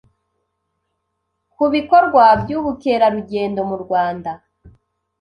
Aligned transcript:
ku 1.53 1.63
bikorwa 1.73 2.23
by’ubukerarugendo 2.41 3.59
mu 3.69 3.77
Rwanda, 3.83 4.31